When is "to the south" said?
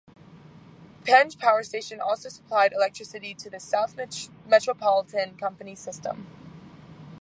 3.35-3.95